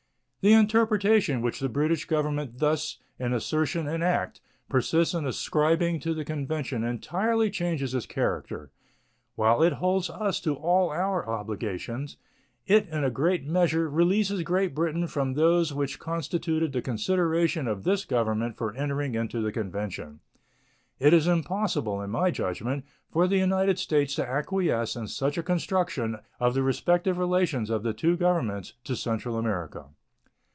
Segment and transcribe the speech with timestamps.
[0.43, 6.15] The interpretation which the British Government thus, in assertion and act, persists in ascribing to
[6.15, 8.71] the convention entirely changes its character.
[9.35, 12.17] While it holds us to all our obligations,
[12.65, 17.83] it in a great measure releases Great Britain from those which constituted the consideration of
[17.83, 20.21] this Government for entering into the convention.
[20.97, 25.43] It is impossible, in my judgment, for the United States to acquiesce in such a
[25.43, 29.85] construction of the respective relations of the two Governments to Central America.